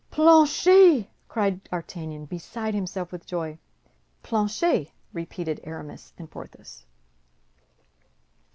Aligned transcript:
"Planchet!" 0.09 1.07
cried 1.27 1.63
D'Artagnan, 1.65 2.25
beside 2.25 2.73
himself 2.73 3.11
with 3.11 3.23
joy. 3.23 3.59
"Planchet!" 4.23 4.89
repeated 5.13 5.61
Aramis 5.63 6.11
and 6.17 6.27
Porthos. 6.27 6.87